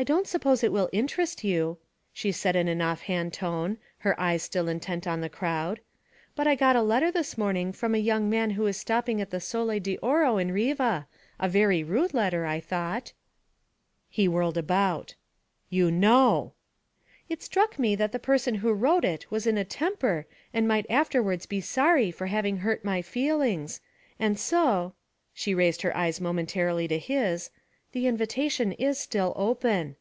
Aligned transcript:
'I 0.00 0.04
don't 0.04 0.28
suppose 0.28 0.62
it 0.62 0.70
will 0.70 0.88
interest 0.92 1.42
you,' 1.42 1.76
she 2.12 2.30
said 2.30 2.54
in 2.54 2.68
an 2.68 2.80
off 2.80 3.00
hand 3.02 3.32
tone, 3.32 3.78
her 3.98 4.14
eyes 4.20 4.44
still 4.44 4.68
intent 4.68 5.08
on 5.08 5.20
the 5.20 5.28
crowd, 5.28 5.80
'but 6.36 6.46
I 6.46 6.54
got 6.54 6.76
a 6.76 6.82
letter 6.82 7.10
this 7.10 7.36
morning 7.36 7.72
from 7.72 7.96
a 7.96 7.98
young 7.98 8.30
man 8.30 8.50
who 8.50 8.64
is 8.68 8.76
stopping 8.76 9.20
at 9.20 9.30
the 9.30 9.40
Sole 9.40 9.76
d'Oro 9.80 10.38
in 10.38 10.52
Riva 10.52 11.08
a 11.40 11.48
very 11.48 11.82
rude 11.82 12.14
letter, 12.14 12.46
I 12.46 12.60
thought.' 12.60 13.12
He 14.08 14.28
whirled 14.28 14.56
about. 14.56 15.16
'You 15.68 15.90
know!' 15.90 16.52
'It 17.28 17.42
struck 17.42 17.76
me 17.76 17.96
that 17.96 18.12
the 18.12 18.20
person 18.20 18.54
who 18.54 18.72
wrote 18.72 19.04
it 19.04 19.28
was 19.32 19.48
in 19.48 19.58
a 19.58 19.64
temper 19.64 20.26
and 20.54 20.68
might 20.68 20.86
afterwards 20.88 21.44
be 21.44 21.60
sorry 21.60 22.12
for 22.12 22.28
having 22.28 22.58
hurt 22.58 22.84
my 22.84 23.02
feelings, 23.02 23.80
and 24.16 24.38
so' 24.38 24.94
she 25.34 25.54
raised 25.56 25.82
her 25.82 25.96
eyes 25.96 26.20
momentarily 26.20 26.86
to 26.86 27.00
his 27.00 27.50
'the 27.92 28.06
invitation 28.06 28.70
is 28.72 28.98
still 29.00 29.32
open.' 29.34 29.96